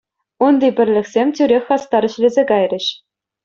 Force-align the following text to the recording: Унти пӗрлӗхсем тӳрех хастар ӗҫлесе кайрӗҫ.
Унти 0.45 0.69
пӗрлӗхсем 0.79 1.29
тӳрех 1.41 1.63
хастар 1.69 2.03
ӗҫлесе 2.13 2.43
кайрӗҫ. 2.53 2.85